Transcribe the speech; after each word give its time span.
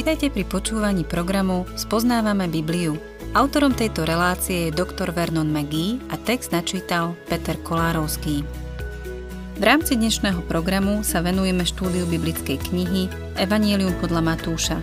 Vitajte 0.00 0.32
pri 0.32 0.48
počúvaní 0.48 1.04
programu 1.04 1.68
Spoznávame 1.76 2.48
Bibliu. 2.48 2.96
Autorom 3.36 3.76
tejto 3.76 4.08
relácie 4.08 4.72
je 4.72 4.72
dr. 4.72 5.12
Vernon 5.12 5.44
McGee 5.52 6.00
a 6.08 6.16
text 6.16 6.56
načítal 6.56 7.12
Peter 7.28 7.52
Kolárovský. 7.60 8.40
V 9.60 9.62
rámci 9.62 10.00
dnešného 10.00 10.40
programu 10.48 11.04
sa 11.04 11.20
venujeme 11.20 11.68
štúdiu 11.68 12.08
biblickej 12.08 12.72
knihy 12.72 13.12
Evangelium 13.36 13.92
podľa 14.00 14.24
Matúša. 14.24 14.80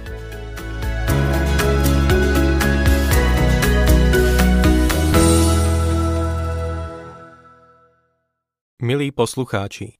Milí 8.85 9.09
poslucháči, 9.09 9.97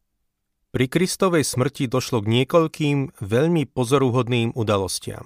pri 0.77 0.85
Kristovej 0.85 1.41
smrti 1.41 1.89
došlo 1.89 2.21
k 2.21 2.29
niekoľkým 2.29 3.17
veľmi 3.17 3.65
pozoruhodným 3.65 4.53
udalostiam. 4.53 5.25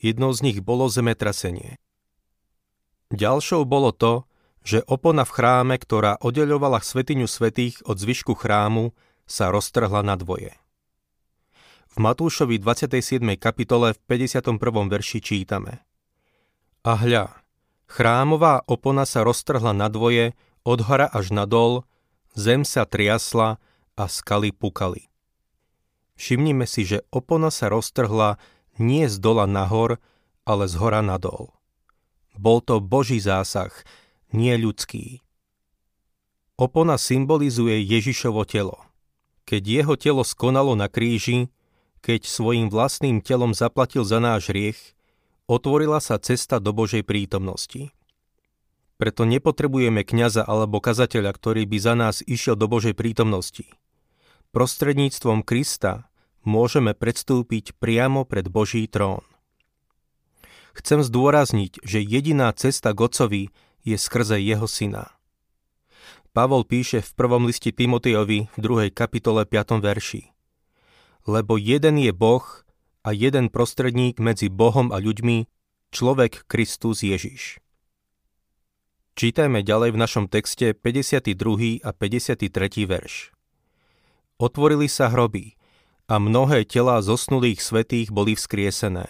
Jednou 0.00 0.32
z 0.32 0.48
nich 0.48 0.58
bolo 0.64 0.88
zemetrasenie. 0.88 1.76
Ďalšou 3.12 3.68
bolo 3.68 3.92
to, 3.92 4.24
že 4.64 4.80
opona 4.88 5.28
v 5.28 5.34
chráme, 5.36 5.76
ktorá 5.76 6.16
oddeľovala 6.24 6.80
svetiňu 6.80 7.28
svetých 7.28 7.84
od 7.84 8.00
zvyšku 8.00 8.32
chrámu, 8.32 8.96
sa 9.28 9.52
roztrhla 9.52 10.00
na 10.00 10.16
dvoje. 10.16 10.56
V 11.92 12.00
Matúšovi 12.00 12.56
27. 12.56 13.20
kapitole 13.36 13.92
v 13.92 14.00
51. 14.08 14.56
verši 14.88 15.20
čítame 15.20 15.84
A 16.80 16.96
hľa, 16.96 17.44
chrámová 17.92 18.64
opona 18.64 19.04
sa 19.04 19.20
roztrhla 19.20 19.76
na 19.76 19.92
dvoje, 19.92 20.32
od 20.64 20.80
hora 20.88 21.12
až 21.12 21.28
nadol, 21.36 21.84
zem 22.32 22.64
sa 22.64 22.88
triasla 22.88 23.60
a 23.96 24.04
skaly 24.06 24.52
pukali. 24.52 25.08
Všimnime 26.16 26.64
si, 26.64 26.88
že 26.88 27.04
opona 27.12 27.52
sa 27.52 27.68
roztrhla 27.68 28.40
nie 28.80 29.08
z 29.08 29.16
dola 29.20 29.44
nahor, 29.44 30.00
ale 30.48 30.64
z 30.68 30.80
hora 30.80 31.04
nadol. 31.04 31.52
Bol 32.36 32.60
to 32.64 32.80
Boží 32.80 33.20
zásah, 33.20 33.72
nie 34.32 34.56
ľudský. 34.56 35.24
Opona 36.56 36.96
symbolizuje 36.96 37.84
Ježišovo 37.84 38.48
telo. 38.48 38.80
Keď 39.44 39.62
jeho 39.64 39.94
telo 39.96 40.24
skonalo 40.24 40.72
na 40.72 40.88
kríži, 40.88 41.52
keď 42.00 42.24
svojim 42.24 42.72
vlastným 42.72 43.20
telom 43.20 43.52
zaplatil 43.52 44.04
za 44.04 44.20
náš 44.20 44.52
riech, 44.52 44.80
otvorila 45.48 46.00
sa 46.00 46.16
cesta 46.16 46.60
do 46.60 46.72
Božej 46.72 47.04
prítomnosti. 47.04 47.92
Preto 48.96 49.28
nepotrebujeme 49.28 50.00
kňaza 50.00 50.48
alebo 50.48 50.80
kazateľa, 50.80 51.36
ktorý 51.36 51.68
by 51.68 51.78
za 51.80 51.92
nás 51.92 52.24
išiel 52.24 52.56
do 52.56 52.68
Božej 52.68 52.96
prítomnosti– 52.96 53.68
Prostredníctvom 54.56 55.44
Krista 55.44 56.08
môžeme 56.40 56.96
predstúpiť 56.96 57.76
priamo 57.76 58.24
pred 58.24 58.48
Boží 58.48 58.88
trón. 58.88 59.20
Chcem 60.72 61.04
zdôrazniť, 61.04 61.84
že 61.84 62.00
jediná 62.00 62.48
cesta 62.56 62.96
k 62.96 63.04
je 63.84 63.96
skrze 64.00 64.40
jeho 64.40 64.64
syna. 64.64 65.12
Pavol 66.32 66.64
píše 66.64 67.04
v 67.04 67.10
prvom 67.20 67.44
liste 67.44 67.68
Timotejovi 67.68 68.48
v 68.48 68.56
2. 68.56 68.88
kapitole 68.96 69.44
5. 69.44 69.76
verši. 69.76 70.32
Lebo 71.28 71.60
jeden 71.60 72.00
je 72.00 72.16
Boh 72.16 72.64
a 73.04 73.12
jeden 73.12 73.52
prostredník 73.52 74.16
medzi 74.16 74.48
Bohom 74.48 74.88
a 74.88 74.96
ľuďmi, 74.96 75.52
človek 75.92 76.48
Kristus 76.48 77.04
Ježiš. 77.04 77.60
Čítajme 79.20 79.60
ďalej 79.60 79.92
v 79.92 80.00
našom 80.00 80.24
texte 80.32 80.72
52. 80.72 81.84
a 81.84 81.92
53. 81.92 82.48
verš. 82.88 83.35
Otvorili 84.36 84.84
sa 84.84 85.08
hroby 85.08 85.56
a 86.12 86.20
mnohé 86.20 86.68
telá 86.68 87.00
zosnulých 87.00 87.64
svetých 87.64 88.12
boli 88.12 88.36
vzkriesené. 88.36 89.08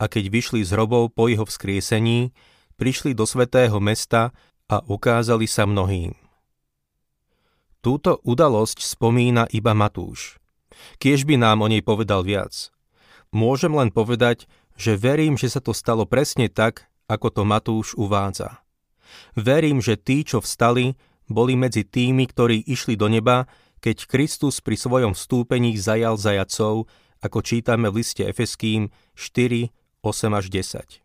A 0.00 0.04
keď 0.08 0.32
vyšli 0.32 0.64
z 0.64 0.72
hrobov 0.72 1.12
po 1.12 1.28
jeho 1.28 1.44
vzkriesení, 1.44 2.32
prišli 2.80 3.12
do 3.12 3.28
svetého 3.28 3.76
mesta 3.76 4.32
a 4.72 4.80
ukázali 4.88 5.44
sa 5.44 5.68
mnohým. 5.68 6.16
Túto 7.84 8.24
udalosť 8.24 8.80
spomína 8.80 9.52
iba 9.52 9.76
Matúš. 9.76 10.40
Kiež 10.96 11.28
by 11.28 11.36
nám 11.36 11.60
o 11.60 11.68
nej 11.68 11.84
povedal 11.84 12.24
viac. 12.24 12.72
Môžem 13.36 13.76
len 13.76 13.92
povedať, 13.92 14.48
že 14.80 14.96
verím, 14.96 15.36
že 15.36 15.52
sa 15.52 15.60
to 15.60 15.76
stalo 15.76 16.08
presne 16.08 16.48
tak, 16.48 16.88
ako 17.04 17.28
to 17.28 17.42
Matúš 17.44 17.92
uvádza. 18.00 18.64
Verím, 19.36 19.84
že 19.84 20.00
tí, 20.00 20.24
čo 20.24 20.40
vstali, 20.40 20.96
boli 21.28 21.52
medzi 21.52 21.84
tými, 21.84 22.24
ktorí 22.24 22.64
išli 22.64 22.96
do 22.96 23.12
neba 23.12 23.44
keď 23.82 24.06
Kristus 24.06 24.62
pri 24.62 24.78
svojom 24.78 25.18
vstúpení 25.18 25.74
zajal 25.74 26.14
zajacov, 26.14 26.86
ako 27.18 27.38
čítame 27.42 27.90
v 27.90 27.98
liste 27.98 28.22
Efeským 28.22 28.94
4, 29.18 29.74
8 30.06 30.38
až 30.38 30.46
10. 30.46 31.02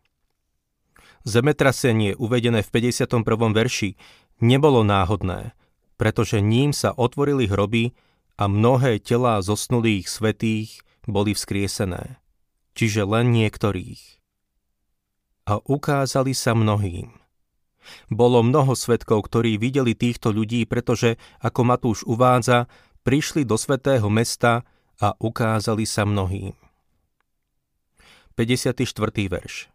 Zemetrasenie 1.26 2.14
uvedené 2.14 2.62
v 2.62 2.70
51. 2.70 3.26
verši 3.50 3.98
nebolo 4.38 4.86
náhodné, 4.86 5.58
pretože 5.98 6.38
ním 6.38 6.70
sa 6.70 6.94
otvorili 6.94 7.50
hroby 7.50 7.98
a 8.38 8.46
mnohé 8.46 9.02
telá 9.02 9.42
zosnulých 9.42 10.06
svetých 10.06 10.86
boli 11.10 11.34
vzkriesené, 11.34 12.22
čiže 12.78 13.02
len 13.02 13.34
niektorých. 13.34 14.22
A 15.50 15.58
ukázali 15.66 16.30
sa 16.30 16.54
mnohým. 16.54 17.17
Bolo 18.12 18.44
mnoho 18.44 18.76
svetkov, 18.76 19.28
ktorí 19.28 19.56
videli 19.56 19.96
týchto 19.96 20.32
ľudí, 20.32 20.64
pretože, 20.68 21.16
ako 21.40 21.60
Matúš 21.64 22.04
uvádza, 22.04 22.68
prišli 23.04 23.48
do 23.48 23.56
svetého 23.56 24.06
mesta 24.12 24.66
a 25.00 25.14
ukázali 25.16 25.88
sa 25.88 26.04
mnohým. 26.04 26.52
54. 28.38 28.86
verš 29.26 29.66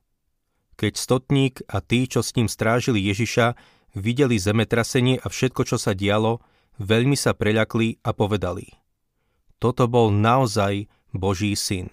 Keď 0.79 0.93
stotník 0.95 1.65
a 1.67 1.83
tí, 1.83 2.07
čo 2.07 2.23
s 2.23 2.31
ním 2.39 2.47
strážili 2.47 3.03
Ježiša, 3.11 3.59
videli 3.97 4.39
zemetrasenie 4.39 5.19
a 5.19 5.27
všetko, 5.27 5.67
čo 5.67 5.75
sa 5.75 5.91
dialo, 5.91 6.39
veľmi 6.79 7.19
sa 7.19 7.35
preľakli 7.35 7.99
a 8.01 8.15
povedali 8.15 8.71
Toto 9.59 9.85
bol 9.91 10.15
naozaj 10.15 10.87
Boží 11.13 11.53
syn. 11.59 11.91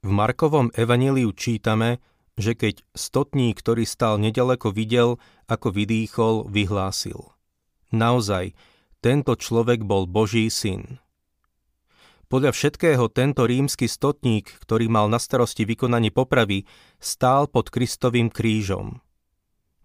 V 0.00 0.08
Markovom 0.08 0.72
evaníliu 0.72 1.36
čítame, 1.36 2.00
že 2.40 2.56
keď 2.56 2.82
stotník, 2.96 3.60
ktorý 3.60 3.84
stal 3.84 4.16
nedaleko, 4.16 4.72
videl, 4.72 5.20
ako 5.46 5.70
vydýchol, 5.70 6.48
vyhlásil. 6.48 7.30
Naozaj, 7.92 8.56
tento 9.04 9.36
človek 9.36 9.84
bol 9.84 10.08
Boží 10.08 10.48
syn. 10.48 10.98
Podľa 12.30 12.54
všetkého 12.54 13.10
tento 13.10 13.42
rímsky 13.42 13.90
stotník, 13.90 14.54
ktorý 14.62 14.86
mal 14.86 15.10
na 15.10 15.18
starosti 15.18 15.66
vykonanie 15.66 16.14
popravy, 16.14 16.62
stál 17.02 17.50
pod 17.50 17.74
Kristovým 17.74 18.30
krížom. 18.30 19.02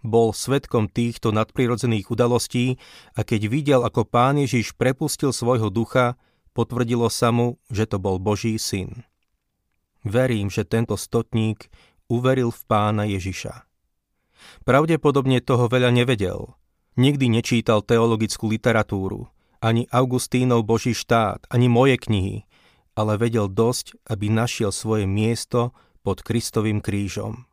Bol 0.06 0.30
svetkom 0.38 0.86
týchto 0.86 1.34
nadprirodzených 1.34 2.14
udalostí 2.14 2.78
a 3.18 3.26
keď 3.26 3.42
videl, 3.50 3.82
ako 3.82 4.06
pán 4.06 4.38
Ježiš 4.38 4.78
prepustil 4.78 5.34
svojho 5.34 5.74
ducha, 5.74 6.22
potvrdilo 6.54 7.10
sa 7.10 7.34
mu, 7.34 7.58
že 7.74 7.90
to 7.90 7.98
bol 7.98 8.22
Boží 8.22 8.62
syn. 8.62 9.02
Verím, 10.06 10.54
že 10.54 10.62
tento 10.70 10.94
stotník 11.02 11.74
uveril 12.12 12.54
v 12.54 12.62
pána 12.70 13.04
Ježiša. 13.10 13.66
Pravdepodobne 14.64 15.42
toho 15.42 15.66
veľa 15.70 15.90
nevedel. 15.94 16.54
Nikdy 16.96 17.28
nečítal 17.28 17.84
teologickú 17.84 18.48
literatúru, 18.48 19.28
ani 19.60 19.90
Augustínov 19.92 20.64
Boží 20.64 20.96
štát, 20.96 21.44
ani 21.52 21.68
moje 21.68 22.00
knihy, 22.00 22.48
ale 22.96 23.20
vedel 23.20 23.52
dosť, 23.52 24.00
aby 24.08 24.32
našiel 24.32 24.72
svoje 24.72 25.04
miesto 25.04 25.76
pod 26.06 26.24
Kristovým 26.24 26.80
krížom. 26.80 27.44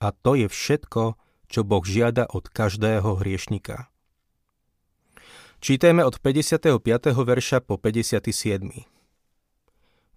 A 0.00 0.10
to 0.10 0.34
je 0.34 0.48
všetko, 0.48 1.20
čo 1.52 1.60
Boh 1.62 1.84
žiada 1.84 2.24
od 2.24 2.48
každého 2.48 3.20
hriešnika. 3.20 3.92
Čítajme 5.62 6.02
od 6.02 6.18
55. 6.18 6.80
verša 7.12 7.62
po 7.62 7.78
57. 7.78 8.88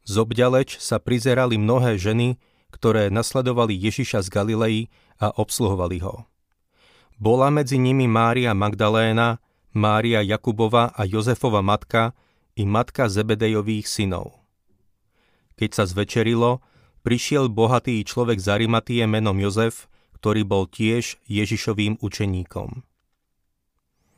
Zobďaleč 0.05 0.81
sa 0.81 0.97
prizerali 0.97 1.59
mnohé 1.61 2.01
ženy, 2.01 2.41
ktoré 2.75 3.07
nasledovali 3.07 3.71
Ježiša 3.71 4.27
z 4.27 4.29
Galilei 4.29 4.79
a 5.15 5.31
obsluhovali 5.31 6.03
ho. 6.03 6.27
Bola 7.15 7.47
medzi 7.47 7.79
nimi 7.79 8.11
Mária 8.11 8.51
Magdaléna, 8.51 9.39
Mária 9.71 10.19
Jakubova 10.19 10.91
a 10.91 11.07
Jozefova 11.07 11.63
matka 11.63 12.11
i 12.59 12.67
matka 12.67 13.07
Zebedejových 13.07 13.87
synov. 13.87 14.43
Keď 15.55 15.69
sa 15.71 15.83
zvečerilo, 15.87 16.59
prišiel 17.07 17.47
bohatý 17.47 18.03
človek 18.03 18.43
z 18.43 18.47
Arimatie 18.51 19.07
menom 19.07 19.39
Jozef, 19.39 19.87
ktorý 20.19 20.43
bol 20.43 20.67
tiež 20.67 21.15
Ježišovým 21.31 22.03
učeníkom. 22.03 22.83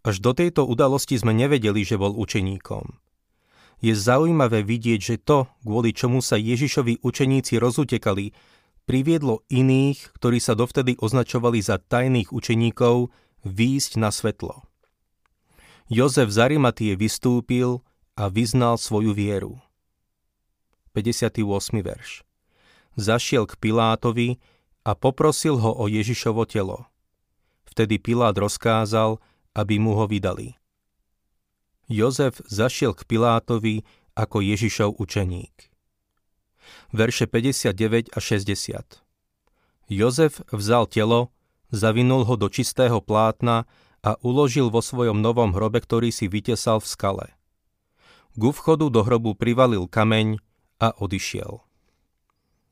Až 0.02 0.24
do 0.24 0.32
tejto 0.34 0.66
udalosti 0.66 1.20
sme 1.20 1.38
nevedeli, 1.38 1.86
že 1.86 2.02
bol 2.02 2.16
učeníkom. 2.18 3.07
Je 3.78 3.94
zaujímavé 3.94 4.66
vidieť, 4.66 5.00
že 5.00 5.16
to, 5.22 5.46
kvôli 5.62 5.94
čomu 5.94 6.26
sa 6.26 6.34
Ježišovi 6.34 7.06
učeníci 7.06 7.62
rozutekali, 7.62 8.34
priviedlo 8.90 9.46
iných, 9.54 10.18
ktorí 10.18 10.42
sa 10.42 10.58
dovtedy 10.58 10.98
označovali 10.98 11.62
za 11.62 11.78
tajných 11.78 12.34
učeníkov, 12.34 13.14
výjsť 13.46 13.92
na 14.02 14.10
svetlo. 14.10 14.66
Jozef 15.88 16.34
z 16.34 16.38
Arimatie 16.42 16.98
vystúpil 16.98 17.86
a 18.18 18.28
vyznal 18.34 18.82
svoju 18.82 19.14
vieru. 19.14 19.62
58. 20.98 21.46
verš. 21.86 22.26
Zašiel 22.98 23.46
k 23.46 23.54
Pilátovi 23.62 24.42
a 24.82 24.98
poprosil 24.98 25.62
ho 25.62 25.70
o 25.70 25.86
Ježišovo 25.86 26.50
telo. 26.50 26.90
Vtedy 27.70 28.02
Pilát 28.02 28.34
rozkázal, 28.34 29.22
aby 29.54 29.78
mu 29.78 29.94
ho 29.94 30.10
vydali. 30.10 30.58
Jozef 31.88 32.44
zašiel 32.52 32.92
k 32.92 33.08
Pilátovi 33.08 33.88
ako 34.12 34.44
Ježišov 34.44 35.00
učeník. 35.00 35.72
Verše 36.92 37.32
59 37.32 38.12
a 38.12 38.20
60 38.20 39.04
Jozef 39.88 40.44
vzal 40.52 40.92
telo, 40.92 41.32
zavinul 41.72 42.28
ho 42.28 42.36
do 42.36 42.52
čistého 42.52 43.00
plátna 43.00 43.64
a 44.04 44.20
uložil 44.20 44.68
vo 44.68 44.84
svojom 44.84 45.24
novom 45.24 45.56
hrobe, 45.56 45.80
ktorý 45.80 46.12
si 46.12 46.28
vytesal 46.28 46.84
v 46.84 46.88
skale. 46.92 47.26
Ku 48.36 48.52
vchodu 48.52 48.92
do 48.92 49.02
hrobu 49.02 49.34
privalil 49.34 49.88
kameň 49.88 50.44
a 50.84 50.94
odišiel. 50.94 51.64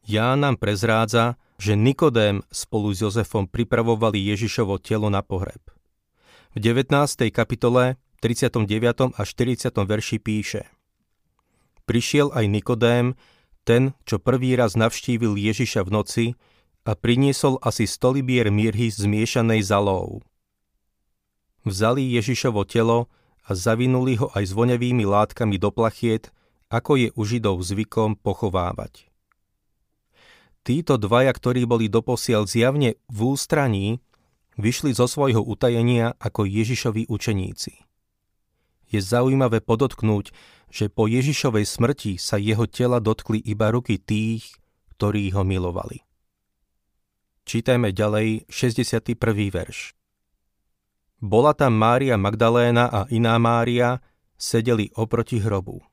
Ján 0.06 0.46
nám 0.46 0.62
prezrádza, 0.62 1.42
že 1.58 1.74
Nikodém 1.74 2.46
spolu 2.54 2.94
s 2.94 3.02
Jozefom 3.02 3.50
pripravovali 3.50 4.22
Ježišovo 4.22 4.78
telo 4.78 5.10
na 5.10 5.26
pohreb. 5.26 5.64
V 6.54 6.62
19. 6.62 7.32
kapitole 7.34 7.98
39. 8.26 9.14
a 9.14 9.22
40. 9.22 9.70
verši 9.86 10.18
píše 10.18 10.66
Prišiel 11.86 12.34
aj 12.34 12.50
Nikodém, 12.50 13.14
ten, 13.62 13.94
čo 14.02 14.18
prvý 14.18 14.58
raz 14.58 14.74
navštívil 14.74 15.38
Ježiša 15.38 15.86
v 15.86 15.90
noci 15.94 16.26
a 16.90 16.98
priniesol 16.98 17.62
asi 17.62 17.86
stolibier 17.86 18.50
mirhy 18.50 18.90
zmiešanej 18.90 19.70
zalou. 19.70 20.26
Vzali 21.70 22.02
Ježišovo 22.18 22.66
telo 22.66 23.14
a 23.46 23.54
zavinuli 23.54 24.18
ho 24.18 24.34
aj 24.34 24.50
s 24.50 24.58
voňavými 24.58 25.06
látkami 25.06 25.62
do 25.62 25.70
plachiet, 25.70 26.34
ako 26.74 26.98
je 26.98 27.14
u 27.14 27.22
Židov 27.22 27.62
zvykom 27.62 28.18
pochovávať. 28.18 29.06
Títo 30.66 30.98
dvaja, 30.98 31.30
ktorí 31.30 31.70
boli 31.70 31.94
doposiaľ 31.94 32.50
zjavne 32.50 32.98
v 33.06 33.20
ústraní, 33.22 34.02
vyšli 34.58 34.98
zo 34.98 35.06
svojho 35.06 35.46
utajenia 35.46 36.18
ako 36.18 36.50
Ježišovi 36.50 37.06
učeníci. 37.06 37.85
Je 38.96 39.04
zaujímavé 39.04 39.60
podotknúť, 39.60 40.32
že 40.72 40.88
po 40.88 41.12
Ježišovej 41.12 41.68
smrti 41.68 42.16
sa 42.16 42.40
jeho 42.40 42.64
tela 42.64 43.04
dotkli 43.04 43.44
iba 43.44 43.68
ruky 43.68 44.00
tých, 44.00 44.56
ktorí 44.96 45.36
ho 45.36 45.44
milovali. 45.44 46.00
Čítajme 47.44 47.92
ďalej 47.92 48.48
61. 48.48 49.20
verš. 49.52 49.92
Bola 51.20 51.52
tam 51.52 51.76
Mária 51.76 52.16
Magdaléna 52.16 52.88
a 52.88 53.04
iná 53.12 53.36
Mária, 53.36 54.00
sedeli 54.40 54.88
oproti 54.96 55.44
hrobu. 55.44 55.84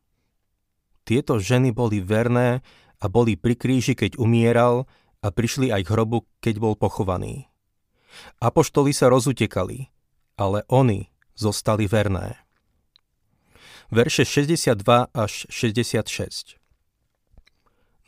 Tieto 1.02 1.42
ženy 1.42 1.74
boli 1.74 1.98
verné 1.98 2.62
a 3.02 3.10
boli 3.10 3.34
pri 3.34 3.58
kríži, 3.58 3.98
keď 3.98 4.14
umieral 4.14 4.86
a 5.18 5.34
prišli 5.34 5.74
aj 5.74 5.82
k 5.82 5.90
hrobu, 5.90 6.22
keď 6.38 6.54
bol 6.62 6.78
pochovaný. 6.78 7.50
Apoštoli 8.38 8.94
sa 8.94 9.10
rozutekali, 9.10 9.90
ale 10.38 10.62
oni 10.70 11.10
zostali 11.34 11.90
verné. 11.90 12.38
Verše 13.92 14.24
62 14.24 15.12
až 15.12 15.32
66 15.52 16.56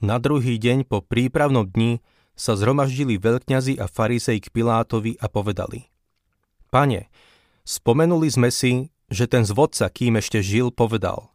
Na 0.00 0.16
druhý 0.16 0.56
deň 0.56 0.88
po 0.88 1.04
prípravnom 1.04 1.68
dni 1.68 2.00
sa 2.32 2.56
zhromaždili 2.56 3.20
veľkňazi 3.20 3.76
a 3.76 3.84
farizej 3.84 4.40
k 4.40 4.46
Pilátovi 4.48 5.20
a 5.20 5.28
povedali– 5.28 5.84
Pane, 6.74 7.06
spomenuli 7.62 8.32
sme 8.32 8.48
si, 8.50 8.90
že 9.06 9.30
ten 9.30 9.46
zvodca, 9.46 9.92
kým 9.92 10.18
ešte 10.18 10.42
žil, 10.42 10.72
povedal 10.72 11.30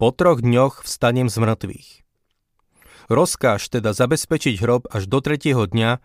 Po 0.00 0.16
troch 0.16 0.40
dňoch 0.40 0.88
vstanem 0.88 1.28
z 1.28 1.36
mŕtvych. 1.36 1.88
Rozkáž 3.12 3.68
teda 3.68 3.92
zabezpečiť 3.92 4.64
hrob 4.64 4.88
až 4.88 5.12
do 5.12 5.20
tretieho 5.20 5.68
dňa, 5.68 6.00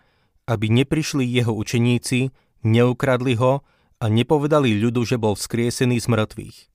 aby 0.51 0.68
neprišli 0.68 1.24
jeho 1.24 1.56
učeníci, 1.56 2.36
neukradli 2.68 3.39
ho 3.39 3.63
a 4.04 4.06
nepovedali 4.12 4.75
ľudu, 4.83 5.07
že 5.07 5.16
bol 5.16 5.39
vzkriesený 5.39 6.04
z 6.04 6.12
mŕtvych. 6.12 6.73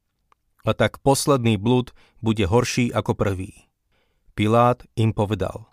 A 0.69 0.77
tak 0.77 1.01
posledný 1.01 1.57
blud 1.57 1.97
bude 2.21 2.45
horší 2.45 2.93
ako 2.93 3.17
prvý. 3.17 3.73
Pilát 4.37 4.85
im 5.01 5.17
povedal, 5.17 5.65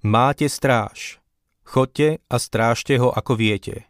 máte 0.00 0.48
stráž, 0.48 1.20
chodte 1.60 2.24
a 2.24 2.36
strážte 2.40 2.96
ho 2.96 3.12
ako 3.12 3.36
viete 3.36 3.84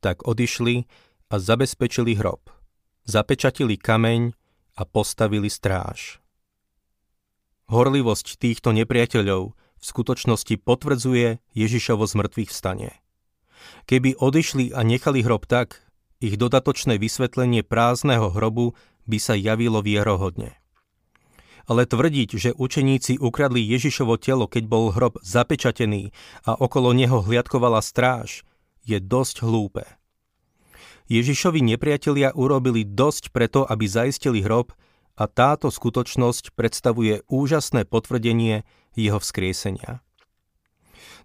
tak 0.00 0.24
odišli 0.24 0.86
a 1.28 1.34
zabezpečili 1.36 2.14
hrob. 2.16 2.50
Zapečatili 3.04 3.76
kameň 3.76 4.32
a 4.78 4.82
postavili 4.86 5.50
stráž. 5.50 6.22
Horlivosť 7.68 8.40
týchto 8.40 8.72
nepriateľov 8.72 9.52
v 9.52 9.84
skutočnosti 9.84 10.54
potvrdzuje 10.64 11.28
Ježišovo 11.52 12.08
zmrtvých 12.08 12.50
vstanie. 12.50 12.92
Keby 13.84 14.16
odišli 14.16 14.72
a 14.72 14.80
nechali 14.86 15.20
hrob 15.20 15.44
tak, 15.44 15.84
ich 16.18 16.34
dodatočné 16.34 16.98
vysvetlenie 16.98 17.62
prázdneho 17.62 18.32
hrobu 18.32 18.74
by 19.08 19.18
sa 19.18 19.34
javilo 19.34 19.80
vierohodne. 19.80 20.54
Ale 21.68 21.84
tvrdiť, 21.84 22.30
že 22.36 22.50
učeníci 22.56 23.20
ukradli 23.20 23.60
Ježišovo 23.60 24.16
telo, 24.16 24.48
keď 24.48 24.64
bol 24.68 24.92
hrob 24.92 25.20
zapečatený 25.20 26.12
a 26.44 26.56
okolo 26.56 26.96
neho 26.96 27.20
hliadkovala 27.24 27.84
stráž, 27.84 28.44
je 28.84 28.96
dosť 29.00 29.44
hlúpe. 29.44 29.84
Ježišovi 31.08 31.64
nepriatelia 31.64 32.36
urobili 32.36 32.84
dosť 32.84 33.32
preto, 33.32 33.64
aby 33.64 33.88
zaistili 33.88 34.44
hrob 34.44 34.76
a 35.16 35.24
táto 35.28 35.72
skutočnosť 35.72 36.52
predstavuje 36.52 37.24
úžasné 37.28 37.88
potvrdenie 37.88 38.64
jeho 38.92 39.20
vzkriesenia. 39.20 40.04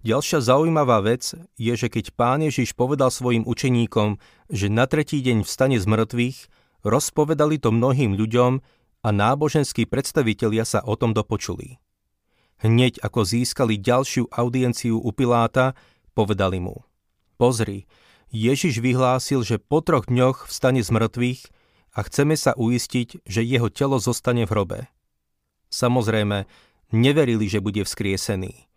Ďalšia 0.04 0.44
zaujímavá 0.44 1.00
vec 1.00 1.32
je, 1.56 1.74
že 1.80 1.88
keď 1.88 2.12
pán 2.20 2.44
Ježiš 2.44 2.76
povedal 2.76 3.08
svojim 3.08 3.48
učeníkom, 3.48 4.20
že 4.52 4.68
na 4.68 4.84
tretí 4.84 5.24
deň 5.24 5.48
vstane 5.48 5.80
z 5.80 5.88
mŕtvych, 5.88 6.38
rozpovedali 6.84 7.60
to 7.60 7.72
mnohým 7.72 8.16
ľuďom 8.16 8.60
a 9.04 9.10
náboženskí 9.10 9.88
predstavitelia 9.88 10.64
sa 10.64 10.80
o 10.84 10.96
tom 10.96 11.12
dopočuli. 11.12 11.80
Hneď 12.64 13.04
ako 13.04 13.28
získali 13.28 13.76
ďalšiu 13.76 14.32
audienciu 14.32 14.96
u 14.96 15.12
Piláta, 15.12 15.76
povedali 16.16 16.64
mu– 16.64 16.80
Pozri, 17.44 17.90
Ježiš 18.32 18.80
vyhlásil, 18.80 19.44
že 19.44 19.60
po 19.60 19.84
troch 19.84 20.08
dňoch 20.08 20.48
vstane 20.50 20.80
z 20.80 20.90
mŕtvych 20.96 21.42
a 21.92 22.00
chceme 22.08 22.40
sa 22.40 22.56
uistiť, 22.56 23.26
že 23.28 23.44
jeho 23.44 23.68
telo 23.68 24.00
zostane 24.00 24.48
v 24.48 24.54
hrobe. 24.56 24.80
Samozrejme, 25.68 26.48
neverili, 26.96 27.46
že 27.52 27.60
bude 27.60 27.84
vzkriesený, 27.84 28.70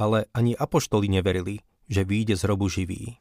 ale 0.00 0.32
ani 0.32 0.56
apoštoli 0.56 1.12
neverili, 1.12 1.60
že 1.92 2.08
vyjde 2.08 2.40
z 2.40 2.42
hrobu 2.48 2.72
živý. 2.72 3.20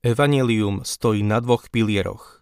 Evangelium 0.00 0.88
stojí 0.88 1.20
na 1.20 1.44
dvoch 1.44 1.68
pilieroch. 1.68 2.39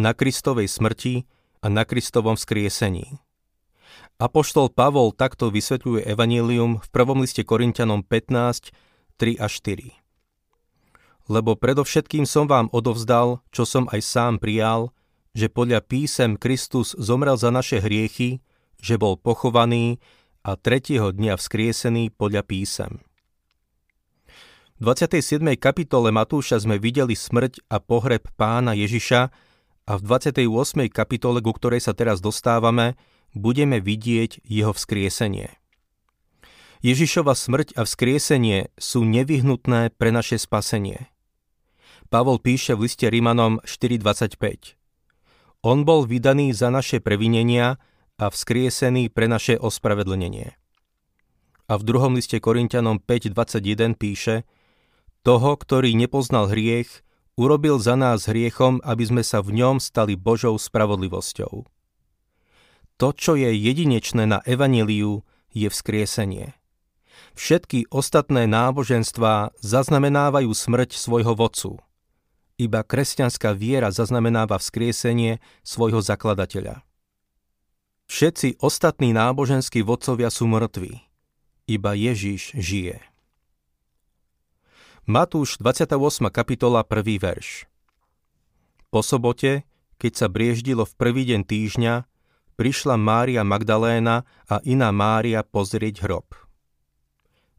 Na 0.00 0.16
Kristovej 0.16 0.72
smrti 0.72 1.28
a 1.60 1.68
na 1.68 1.84
Kristovom 1.84 2.40
vzkriesení. 2.40 3.20
Apoštol 4.16 4.72
Pavol 4.72 5.12
takto 5.12 5.52
vysvetľuje 5.52 6.08
Evangelium 6.08 6.80
v 6.80 6.88
prvom 6.88 7.20
liste 7.20 7.44
Korintianom 7.44 8.00
15, 8.00 8.72
3 9.20 9.36
a 9.36 9.44
4 9.44 10.00
lebo 11.30 11.54
predovšetkým 11.54 12.26
som 12.26 12.50
vám 12.50 12.66
odovzdal, 12.74 13.38
čo 13.54 13.62
som 13.62 13.86
aj 13.94 14.02
sám 14.02 14.42
prijal, 14.42 14.90
že 15.30 15.46
podľa 15.46 15.78
písem 15.86 16.34
Kristus 16.34 16.98
zomrel 16.98 17.38
za 17.38 17.54
naše 17.54 17.78
hriechy, 17.78 18.42
že 18.82 18.98
bol 18.98 19.14
pochovaný 19.14 20.02
a 20.42 20.58
tretieho 20.58 21.14
dňa 21.14 21.38
vzkriesený 21.38 22.10
podľa 22.18 22.42
písem. 22.42 22.98
V 24.82 24.90
27. 24.90 25.38
kapitole 25.54 26.10
Matúša 26.10 26.66
sme 26.66 26.82
videli 26.82 27.14
smrť 27.14 27.62
a 27.70 27.78
pohreb 27.78 28.26
pána 28.34 28.74
Ježiša 28.74 29.30
a 29.90 29.98
v 29.98 30.06
28. 30.06 30.86
kapitole, 30.86 31.42
ku 31.42 31.50
ktorej 31.50 31.82
sa 31.82 31.98
teraz 31.98 32.22
dostávame, 32.22 32.94
budeme 33.34 33.82
vidieť 33.82 34.46
jeho 34.46 34.70
vzkriesenie. 34.70 35.50
Ježišova 36.86 37.34
smrť 37.34 37.74
a 37.74 37.82
vzkriesenie 37.82 38.70
sú 38.78 39.02
nevyhnutné 39.02 39.90
pre 39.98 40.14
naše 40.14 40.38
spasenie. 40.38 41.10
Pavol 42.06 42.38
píše 42.38 42.78
v 42.78 42.86
liste 42.86 43.10
Rímanom 43.10 43.58
4.25. 43.66 44.78
On 45.66 45.82
bol 45.82 46.06
vydaný 46.06 46.54
za 46.54 46.70
naše 46.70 47.02
previnenia 47.02 47.82
a 48.14 48.30
vzkriesený 48.30 49.10
pre 49.10 49.26
naše 49.26 49.58
ospravedlnenie. 49.58 50.54
A 51.66 51.72
v 51.74 51.82
druhom 51.82 52.14
liste 52.14 52.38
Korintianom 52.38 53.02
5.21 53.02 53.98
píše 53.98 54.46
Toho, 55.26 55.58
ktorý 55.58 55.98
nepoznal 55.98 56.46
hriech, 56.46 57.02
urobil 57.34 57.78
za 57.82 57.94
nás 57.98 58.30
hriechom, 58.30 58.78
aby 58.86 59.04
sme 59.06 59.22
sa 59.26 59.42
v 59.44 59.60
ňom 59.60 59.82
stali 59.82 60.14
Božou 60.14 60.56
spravodlivosťou. 60.56 61.66
To, 63.00 63.08
čo 63.16 63.32
je 63.36 63.50
jedinečné 63.52 64.28
na 64.28 64.38
Evaníliu, 64.44 65.26
je 65.50 65.66
vzkriesenie. 65.66 66.54
Všetky 67.34 67.90
ostatné 67.90 68.46
náboženstvá 68.48 69.54
zaznamenávajú 69.60 70.50
smrť 70.50 70.96
svojho 70.96 71.34
vodcu– 71.36 71.76
iba 72.60 72.84
kresťanská 72.84 73.56
viera 73.56 73.88
zaznamenáva 73.88 74.60
vzkriesenie 74.60 75.40
svojho 75.64 76.04
zakladateľa. 76.04 76.84
Všetci 78.04 78.60
ostatní 78.60 79.16
náboženskí 79.16 79.80
vodcovia 79.80 80.28
sú 80.28 80.44
mŕtvi. 80.44 81.00
Iba 81.64 81.96
Ježiš 81.96 82.52
žije. 82.52 83.00
Matúš 85.10 85.58
28. 85.58 86.30
kapitola 86.30 86.86
1. 86.86 87.02
verš 87.18 87.66
Po 88.94 89.02
sobote, 89.02 89.66
keď 89.98 90.12
sa 90.14 90.26
brieždilo 90.30 90.86
v 90.86 90.94
prvý 90.94 91.26
deň 91.26 91.50
týždňa, 91.50 92.06
prišla 92.54 92.94
Mária 92.94 93.42
Magdaléna 93.42 94.22
a 94.46 94.62
iná 94.62 94.94
Mária 94.94 95.42
pozrieť 95.42 96.06
hrob. 96.06 96.30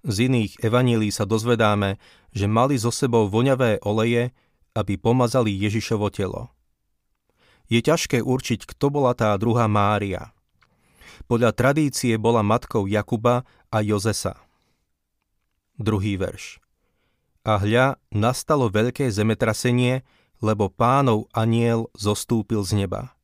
Z 0.07 0.31
iných 0.31 0.63
evanílí 0.63 1.11
sa 1.11 1.27
dozvedáme, 1.27 1.99
že 2.31 2.47
mali 2.47 2.79
so 2.79 2.87
sebou 2.87 3.27
voňavé 3.27 3.83
oleje, 3.83 4.31
aby 4.71 4.95
pomazali 4.95 5.51
Ježišovo 5.51 6.07
telo. 6.07 6.55
Je 7.67 7.83
ťažké 7.83 8.23
určiť, 8.23 8.63
kto 8.63 8.95
bola 8.95 9.11
tá 9.11 9.35
druhá 9.35 9.67
Mária. 9.67 10.31
Podľa 11.27 11.51
tradície 11.51 12.15
bola 12.15 12.47
matkou 12.47 12.87
Jakuba 12.87 13.43
a 13.67 13.83
Jozesa. 13.83 14.39
Druhý 15.75 16.15
verš. 16.15 16.70
A 17.41 17.57
hľa, 17.57 17.97
nastalo 18.13 18.69
veľké 18.69 19.09
zemetrasenie, 19.09 20.05
lebo 20.45 20.69
pánov 20.69 21.25
aniel 21.33 21.89
zostúpil 21.97 22.61
z 22.61 22.85
neba. 22.85 23.17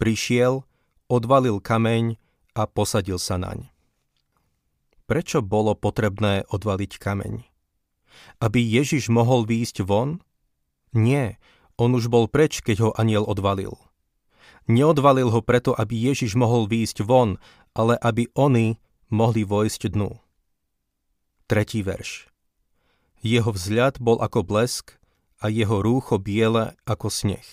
Prišiel, 0.00 0.64
odvalil 1.12 1.60
kameň 1.60 2.16
a 2.56 2.64
posadil 2.64 3.20
sa 3.20 3.36
naň. 3.36 3.68
Prečo 5.04 5.44
bolo 5.44 5.76
potrebné 5.76 6.48
odvaliť 6.48 6.92
kameň? 6.96 7.44
Aby 8.40 8.64
Ježiš 8.64 9.12
mohol 9.12 9.44
výjsť 9.44 9.84
von? 9.84 10.24
Nie, 10.96 11.36
on 11.76 11.92
už 11.92 12.08
bol 12.08 12.30
preč, 12.30 12.64
keď 12.64 12.76
ho 12.80 12.90
aniel 12.96 13.28
odvalil. 13.28 13.76
Neodvalil 14.64 15.28
ho 15.28 15.44
preto, 15.44 15.76
aby 15.76 15.92
Ježiš 15.92 16.32
mohol 16.40 16.64
výjsť 16.64 17.04
von, 17.04 17.36
ale 17.76 18.00
aby 18.00 18.32
oni 18.32 18.80
mohli 19.12 19.44
vojsť 19.44 19.92
dnu. 19.92 20.16
Tretí 21.44 21.84
verš. 21.84 22.33
Jeho 23.24 23.56
vzľad 23.56 24.04
bol 24.04 24.20
ako 24.20 24.44
blesk 24.44 25.00
a 25.40 25.48
jeho 25.48 25.80
rúcho 25.80 26.20
biele 26.20 26.76
ako 26.84 27.08
sneh. 27.08 27.48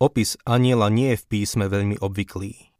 Opis 0.00 0.40
aniela 0.48 0.88
nie 0.88 1.12
je 1.12 1.20
v 1.20 1.28
písme 1.28 1.68
veľmi 1.68 2.00
obvyklý. 2.00 2.72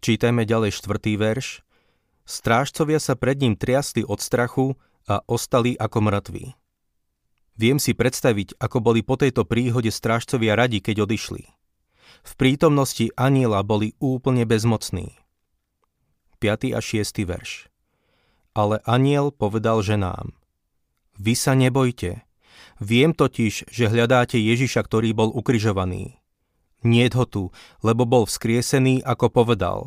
Čítajme 0.00 0.48
ďalej 0.48 0.72
štvrtý 0.72 1.20
verš. 1.20 1.60
Strážcovia 2.24 2.96
sa 2.96 3.12
pred 3.12 3.36
ním 3.44 3.60
triasli 3.60 4.08
od 4.08 4.24
strachu 4.24 4.80
a 5.04 5.20
ostali 5.28 5.76
ako 5.76 5.98
mŕtvi. 6.08 6.56
Viem 7.60 7.76
si 7.76 7.92
predstaviť, 7.92 8.56
ako 8.56 8.80
boli 8.80 9.04
po 9.04 9.20
tejto 9.20 9.44
príhode 9.44 9.92
strážcovia 9.92 10.56
radi, 10.56 10.80
keď 10.80 11.04
odišli. 11.04 11.44
V 12.24 12.32
prítomnosti 12.40 13.12
aniela 13.20 13.60
boli 13.60 13.92
úplne 14.00 14.48
bezmocní. 14.48 15.12
5. 16.40 16.72
a 16.72 16.80
6. 16.80 17.04
verš. 17.24 17.68
Ale 18.56 18.80
aniel 18.88 19.28
povedal 19.36 19.84
ženám, 19.84 20.32
Vy 21.20 21.36
sa 21.36 21.52
nebojte, 21.52 22.24
viem 22.80 23.12
totiž, 23.12 23.68
že 23.68 23.92
hľadáte 23.92 24.40
Ježiša, 24.40 24.80
ktorý 24.84 25.12
bol 25.12 25.28
ukrižovaný. 25.28 26.20
Nie 26.84 27.12
ho 27.12 27.24
tu, 27.28 27.52
lebo 27.84 28.08
bol 28.08 28.24
vzkriesený, 28.24 29.04
ako 29.04 29.28
povedal. 29.28 29.78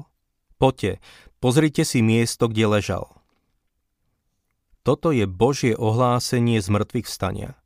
Poďte, 0.61 1.01
pozrite 1.41 1.81
si 1.81 2.01
miesto, 2.01 2.49
kde 2.49 2.77
ležal. 2.77 3.05
Toto 4.81 5.13
je 5.13 5.29
Božie 5.29 5.77
ohlásenie 5.77 6.57
z 6.61 6.67
mŕtvych 6.69 7.07
vstania. 7.09 7.57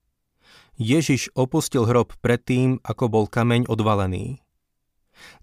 Ježiš 0.75 1.31
opustil 1.35 1.87
hrob 1.87 2.15
predtým, 2.19 2.83
ako 2.83 3.05
bol 3.11 3.25
kameň 3.27 3.69
odvalený. 3.69 4.43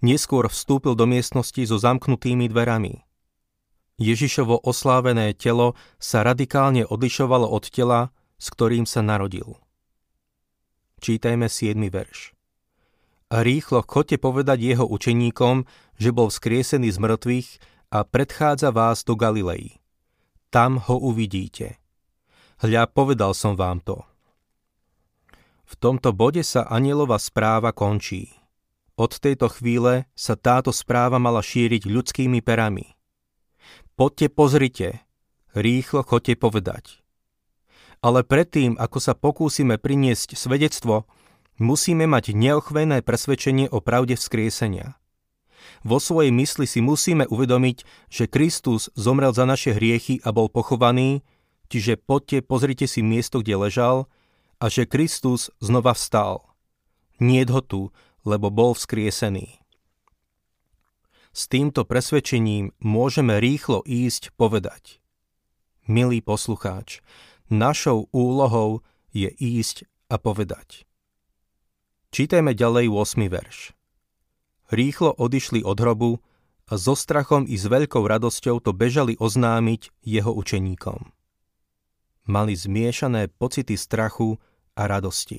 Neskôr 0.04 0.50
vstúpil 0.50 0.92
do 0.92 1.08
miestnosti 1.08 1.62
so 1.64 1.78
zamknutými 1.78 2.50
dverami. 2.50 3.09
Ježišovo 4.00 4.64
oslávené 4.64 5.36
telo 5.36 5.76
sa 6.00 6.24
radikálne 6.24 6.88
odlišovalo 6.88 7.44
od 7.44 7.68
tela, 7.68 8.08
s 8.40 8.48
ktorým 8.48 8.88
sa 8.88 9.04
narodil. 9.04 9.60
Čítajme 11.04 11.52
7. 11.52 11.76
verš. 11.92 12.32
A 13.28 13.44
rýchlo 13.44 13.84
chodte 13.84 14.16
povedať 14.16 14.72
jeho 14.72 14.88
učeníkom, 14.88 15.68
že 16.00 16.16
bol 16.16 16.32
vzkriesený 16.32 16.88
z 16.88 16.98
mŕtvych 16.98 17.48
a 17.92 18.08
predchádza 18.08 18.72
vás 18.72 19.04
do 19.04 19.20
Galilei. 19.20 19.76
Tam 20.48 20.80
ho 20.80 20.96
uvidíte. 20.96 21.76
Hľa, 22.64 22.88
povedal 22.88 23.36
som 23.36 23.52
vám 23.52 23.84
to. 23.84 24.00
V 25.68 25.74
tomto 25.76 26.16
bode 26.16 26.40
sa 26.40 26.64
anielova 26.66 27.20
správa 27.20 27.70
končí. 27.76 28.32
Od 28.96 29.12
tejto 29.12 29.52
chvíle 29.52 30.08
sa 30.16 30.34
táto 30.40 30.72
správa 30.72 31.20
mala 31.20 31.44
šíriť 31.44 31.84
ľudskými 31.84 32.40
perami. 32.40 32.99
Poďte 33.98 34.26
pozrite, 34.32 34.88
rýchlo 35.54 36.02
chodte 36.06 36.34
povedať. 36.34 37.00
Ale 38.00 38.24
predtým, 38.24 38.80
ako 38.80 38.98
sa 38.98 39.12
pokúsime 39.12 39.76
priniesť 39.76 40.32
svedectvo, 40.36 41.04
musíme 41.60 42.08
mať 42.08 42.32
neochvejné 42.32 43.04
presvedčenie 43.04 43.68
o 43.68 43.84
pravde 43.84 44.16
vzkriesenia. 44.16 44.96
Vo 45.84 46.00
svojej 46.00 46.32
mysli 46.32 46.64
si 46.64 46.80
musíme 46.80 47.28
uvedomiť, 47.28 48.08
že 48.08 48.28
Kristus 48.28 48.88
zomrel 48.96 49.36
za 49.36 49.44
naše 49.44 49.76
hriechy 49.76 50.20
a 50.24 50.32
bol 50.32 50.48
pochovaný, 50.48 51.20
čiže 51.68 52.00
poďte 52.00 52.40
pozrite 52.44 52.86
si 52.88 53.04
miesto, 53.04 53.44
kde 53.44 53.68
ležal, 53.68 54.08
a 54.60 54.68
že 54.68 54.88
Kristus 54.88 55.52
znova 55.60 55.92
vstal. 55.96 56.44
Nie 57.20 57.44
ho 57.48 57.60
tu, 57.60 57.92
lebo 58.24 58.48
bol 58.48 58.72
vzkriesený. 58.72 59.59
S 61.30 61.46
týmto 61.46 61.86
presvedčením 61.86 62.74
môžeme 62.82 63.38
rýchlo 63.38 63.86
ísť 63.86 64.34
povedať. 64.34 64.98
Milý 65.86 66.18
poslucháč, 66.18 67.06
našou 67.46 68.10
úlohou 68.10 68.82
je 69.14 69.30
ísť 69.30 69.86
a 70.10 70.18
povedať. 70.18 70.90
Čítajme 72.10 72.50
ďalej 72.58 72.90
8. 72.90 73.30
verš. 73.30 73.78
Rýchlo 74.74 75.14
odišli 75.14 75.62
od 75.62 75.78
hrobu 75.78 76.18
a 76.66 76.74
so 76.74 76.98
strachom 76.98 77.46
i 77.46 77.54
s 77.54 77.66
veľkou 77.70 78.02
radosťou 78.02 78.58
to 78.58 78.74
bežali 78.74 79.14
oznámiť 79.14 79.94
jeho 80.02 80.34
učeníkom. 80.34 81.14
Mali 82.26 82.58
zmiešané 82.58 83.30
pocity 83.30 83.78
strachu 83.78 84.34
a 84.74 84.82
radosti. 84.90 85.38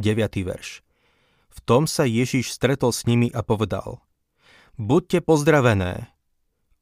9. 0.00 0.16
verš. 0.48 0.80
V 1.52 1.58
tom 1.60 1.84
sa 1.84 2.08
Ježiš 2.08 2.56
stretol 2.56 2.96
s 2.96 3.04
nimi 3.04 3.28
a 3.28 3.44
povedal– 3.44 4.00
buďte 4.80 5.24
pozdravené. 5.24 6.12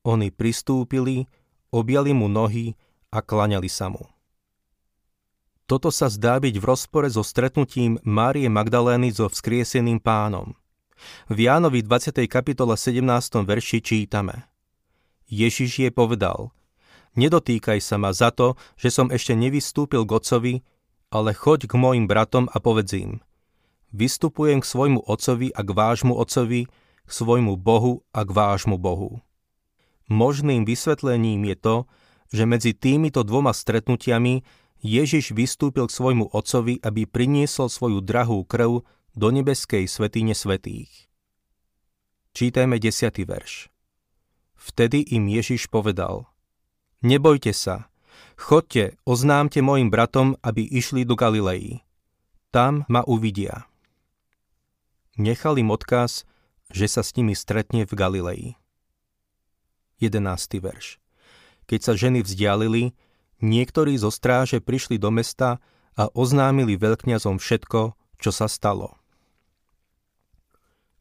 Oni 0.06 0.32
pristúpili, 0.32 1.28
objali 1.74 2.16
mu 2.16 2.30
nohy 2.30 2.74
a 3.12 3.20
klaňali 3.20 3.68
sa 3.68 3.90
mu. 3.92 4.06
Toto 5.70 5.94
sa 5.94 6.10
zdá 6.10 6.42
byť 6.42 6.58
v 6.58 6.64
rozpore 6.66 7.06
so 7.06 7.22
stretnutím 7.22 8.02
Márie 8.02 8.50
Magdalény 8.50 9.14
so 9.14 9.30
vzkrieseným 9.30 10.02
pánom. 10.02 10.58
V 11.30 11.46
Jánovi 11.46 11.86
20. 11.86 12.26
kapitole 12.26 12.74
17. 12.74 13.06
verši 13.46 13.78
čítame 13.78 14.50
Ježiš 15.30 15.86
je 15.86 15.90
povedal 15.94 16.50
Nedotýkaj 17.14 17.78
sa 17.78 18.02
ma 18.02 18.10
za 18.10 18.34
to, 18.34 18.58
že 18.74 18.90
som 18.90 19.14
ešte 19.14 19.34
nevystúpil 19.38 20.02
k 20.06 20.10
otcovi, 20.10 20.54
ale 21.10 21.34
choď 21.34 21.70
k 21.70 21.74
mojim 21.78 22.10
bratom 22.10 22.46
a 22.50 22.58
povedz 22.58 22.94
im 22.98 23.12
Vystupujem 23.90 24.62
k 24.62 24.66
svojmu 24.66 25.06
otcovi 25.06 25.50
a 25.50 25.60
k 25.66 25.70
vášmu 25.70 26.14
otcovi, 26.14 26.70
k 27.04 27.10
svojmu 27.10 27.56
Bohu 27.56 28.02
a 28.10 28.24
k 28.24 28.30
vášmu 28.30 28.76
Bohu. 28.76 29.20
Možným 30.10 30.66
vysvetlením 30.66 31.46
je 31.46 31.56
to, 31.56 31.76
že 32.34 32.46
medzi 32.46 32.72
týmito 32.74 33.22
dvoma 33.22 33.54
stretnutiami 33.54 34.42
Ježiš 34.80 35.36
vystúpil 35.36 35.86
k 35.86 35.96
svojmu 35.96 36.32
otcovi, 36.32 36.80
aby 36.80 37.04
priniesol 37.04 37.68
svoju 37.68 38.00
drahú 38.00 38.42
krv 38.48 38.82
do 39.14 39.28
nebeskej 39.28 39.86
svetine 39.86 40.32
svetých. 40.32 41.10
Čítajme 42.32 42.78
10. 42.78 43.10
verš. 43.26 43.68
Vtedy 44.54 45.02
im 45.14 45.26
Ježiš 45.26 45.66
povedal 45.66 46.30
Nebojte 47.00 47.56
sa, 47.56 47.88
chodte, 48.36 48.96
oznámte 49.08 49.64
mojim 49.64 49.88
bratom, 49.88 50.36
aby 50.44 50.62
išli 50.62 51.08
do 51.08 51.16
Galilei. 51.16 51.82
Tam 52.52 52.84
ma 52.92 53.00
uvidia. 53.08 53.66
Nechal 55.16 55.56
im 55.60 55.72
odkaz, 55.72 56.28
že 56.70 56.86
sa 56.86 57.02
s 57.02 57.14
nimi 57.18 57.34
stretne 57.34 57.84
v 57.84 57.92
Galilei. 57.92 58.42
11. 60.00 60.62
verš. 60.62 60.96
Keď 61.68 61.80
sa 61.82 61.92
ženy 61.94 62.24
vzdialili, 62.24 62.96
niektorí 63.44 63.94
zo 64.00 64.08
stráže 64.08 64.64
prišli 64.64 64.96
do 64.96 65.12
mesta 65.12 65.60
a 65.94 66.08
oznámili 66.16 66.80
veľkňazom 66.80 67.36
všetko, 67.36 67.94
čo 68.18 68.30
sa 68.32 68.48
stalo. 68.48 68.96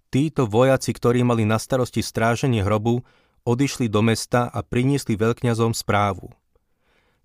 Títo 0.10 0.50
vojaci, 0.50 0.90
ktorí 0.92 1.22
mali 1.22 1.46
na 1.46 1.62
starosti 1.62 2.02
stráženie 2.02 2.66
hrobu, 2.66 3.06
odišli 3.46 3.88
do 3.88 4.02
mesta 4.02 4.50
a 4.50 4.66
priniesli 4.66 5.16
veľkňazom 5.16 5.78
správu. 5.78 6.34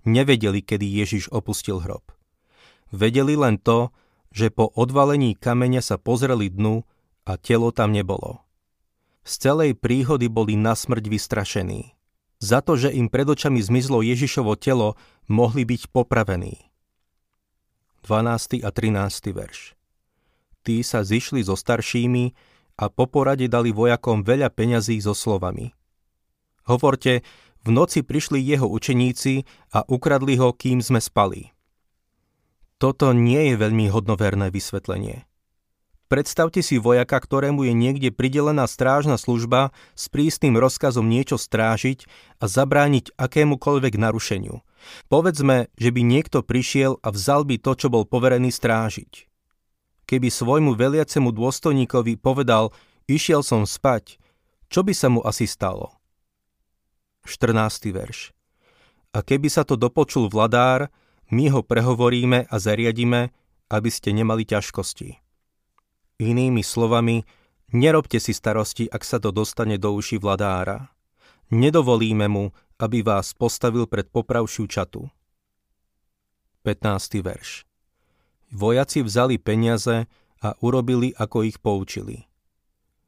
Nevedeli, 0.05 0.61
kedy 0.61 0.85
Ježiš 0.85 1.33
opustil 1.33 1.81
hrob. 1.81 2.13
Vedeli 2.93 3.35
len 3.41 3.57
to, 3.57 3.89
že 4.29 4.53
po 4.53 4.69
odvalení 4.77 5.33
kameňa 5.33 5.81
sa 5.81 5.97
pozreli 5.97 6.53
dnu 6.53 6.85
a 7.25 7.41
telo 7.41 7.73
tam 7.73 7.93
nebolo. 7.93 8.45
z 9.25 9.33
celej 9.41 9.73
príhody 9.81 10.29
boli 10.29 10.53
na 10.53 10.77
smrť 10.77 11.09
vystrašení. 11.09 11.97
Za 12.45 12.61
to, 12.61 12.77
že 12.77 12.93
im 12.93 13.09
pred 13.09 13.25
očami 13.25 13.57
zmizlo 13.65 14.05
Ježišovo 14.05 14.53
telo, 14.61 15.01
mohli 15.33 15.65
byť 15.65 15.89
popravení. 15.89 16.69
12. 18.05 18.61
a 18.61 18.69
13. 18.69 19.33
verš 19.33 19.73
Tí 20.61 20.85
sa 20.85 21.01
zišli 21.01 21.41
so 21.41 21.57
staršími 21.57 22.37
a 22.77 22.93
po 22.93 23.09
porade 23.09 23.49
dali 23.49 23.73
vojakom 23.73 24.21
veľa 24.21 24.53
peňazí 24.53 25.01
so 25.01 25.17
slovami. 25.17 25.73
Hovorte, 26.69 27.25
v 27.65 27.69
noci 27.73 28.05
prišli 28.05 28.45
jeho 28.45 28.69
učeníci 28.69 29.49
a 29.73 29.89
ukradli 29.89 30.37
ho, 30.37 30.53
kým 30.53 30.85
sme 30.85 31.01
spali. 31.01 31.49
Toto 32.77 33.17
nie 33.17 33.53
je 33.53 33.55
veľmi 33.57 33.89
hodnoverné 33.89 34.53
vysvetlenie. 34.53 35.25
Predstavte 36.05 36.61
si 36.61 36.77
vojaka, 36.77 37.17
ktorému 37.17 37.65
je 37.65 37.73
niekde 37.73 38.09
pridelená 38.13 38.69
strážna 38.69 39.17
služba 39.17 39.73
s 39.97 40.13
prísnym 40.13 40.61
rozkazom 40.61 41.09
niečo 41.09 41.41
strážiť 41.41 42.05
a 42.39 42.45
zabrániť 42.45 43.17
akémukoľvek 43.17 43.97
narušeniu. 43.97 44.61
Povedzme, 45.09 45.73
že 45.81 45.89
by 45.89 46.01
niekto 46.05 46.45
prišiel 46.45 47.01
a 47.01 47.09
vzal 47.09 47.49
by 47.49 47.57
to, 47.57 47.73
čo 47.73 47.89
bol 47.89 48.05
poverený 48.05 48.53
strážiť. 48.53 49.33
Keby 50.05 50.29
svojmu 50.29 50.77
veliacemu 50.77 51.33
dôstojníkovi 51.33 52.21
povedal, 52.21 52.77
išiel 53.09 53.41
som 53.41 53.65
spať, 53.65 54.21
čo 54.69 54.85
by 54.85 54.93
sa 54.93 55.09
mu 55.09 55.25
asi 55.25 55.49
stalo? 55.49 55.97
14. 57.25 57.89
verš. 57.89 58.37
A 59.17 59.25
keby 59.25 59.49
sa 59.49 59.65
to 59.65 59.81
dopočul 59.81 60.29
vladár, 60.29 60.93
my 61.33 61.49
ho 61.49 61.65
prehovoríme 61.65 62.45
a 62.45 62.57
zariadíme, 62.61 63.33
aby 63.73 63.89
ste 63.89 64.13
nemali 64.13 64.45
ťažkosti. 64.45 65.24
Inými 66.25 66.65
slovami, 66.65 67.21
nerobte 67.77 68.17
si 68.17 68.33
starosti, 68.33 68.89
ak 68.89 69.05
sa 69.05 69.21
to 69.21 69.29
dostane 69.29 69.77
do 69.77 69.93
uši 69.93 70.17
vladára. 70.17 70.89
Nedovolíme 71.53 72.25
mu, 72.33 72.57
aby 72.81 73.05
vás 73.05 73.37
postavil 73.37 73.85
pred 73.85 74.09
popravšiu 74.09 74.65
čatu. 74.65 75.13
15. 76.65 77.21
verš. 77.21 77.69
Vojaci 78.57 79.05
vzali 79.05 79.37
peniaze 79.37 80.09
a 80.41 80.57
urobili, 80.65 81.13
ako 81.13 81.45
ich 81.45 81.61
poučili 81.61 82.25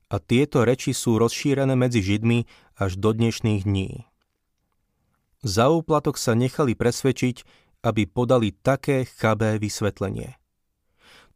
a 0.06 0.22
tieto 0.22 0.62
reči 0.62 0.94
sú 0.94 1.18
rozšírené 1.18 1.74
medzi 1.74 1.98
Židmi 2.02 2.46
až 2.78 2.98
do 2.98 3.10
dnešných 3.10 3.66
dní. 3.66 4.06
Za 5.42 5.70
úplatok 5.70 6.18
sa 6.18 6.34
nechali 6.34 6.78
presvedčiť, 6.78 7.42
aby 7.86 8.02
podali 8.06 8.54
také 8.54 9.06
chabé 9.06 9.58
vysvetlenie. 9.62 10.38